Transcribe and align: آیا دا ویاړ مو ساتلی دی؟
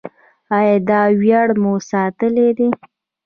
آیا 0.57 0.77
دا 0.89 1.01
ویاړ 1.19 1.47
مو 1.61 1.71
ساتلی 1.89 2.47
دی؟ 2.57 2.67